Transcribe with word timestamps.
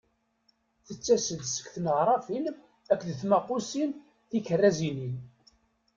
Tettas-d 0.85 1.41
seg 1.47 1.65
tneɣrafin 1.73 2.45
akked 2.93 3.09
tmaqqusin 3.21 3.91
tikerrazanin. 4.29 5.15